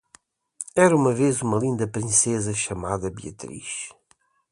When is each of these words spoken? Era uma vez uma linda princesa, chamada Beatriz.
Era 0.75 0.95
uma 0.95 1.13
vez 1.13 1.43
uma 1.43 1.59
linda 1.59 1.87
princesa, 1.87 2.55
chamada 2.55 3.11
Beatriz. 3.11 3.89